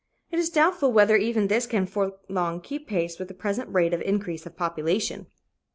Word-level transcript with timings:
It 0.31 0.39
is 0.39 0.49
doubtful 0.49 0.91
whether 0.91 1.15
even 1.15 1.45
this 1.47 1.67
can 1.67 1.85
for 1.85 2.13
long 2.27 2.59
keep 2.59 2.87
pace 2.87 3.19
with 3.19 3.27
the 3.27 3.35
present 3.35 3.71
rate 3.71 3.93
of 3.93 4.01
increase 4.01 4.47
of 4.47 4.57
population." 4.57 5.27